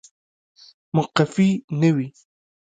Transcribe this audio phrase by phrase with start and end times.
[0.95, 1.49] مقفي
[1.81, 2.07] نه وي